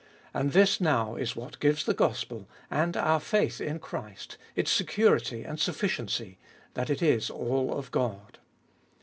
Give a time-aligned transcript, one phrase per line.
[0.33, 5.43] And this now is what gives the gospel, and our faith in Christ, its security
[5.43, 6.39] and sufficiency—
[6.73, 8.39] that it is all of God.